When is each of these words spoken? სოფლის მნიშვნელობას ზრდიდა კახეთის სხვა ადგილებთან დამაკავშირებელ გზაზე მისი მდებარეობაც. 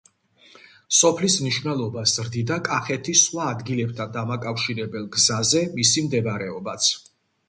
სოფლის 0.99 1.33
მნიშვნელობას 1.41 2.13
ზრდიდა 2.19 2.57
კახეთის 2.67 3.21
სხვა 3.27 3.45
ადგილებთან 3.57 4.15
დამაკავშირებელ 4.15 5.05
გზაზე 5.17 5.63
მისი 5.77 6.05
მდებარეობაც. 6.07 6.89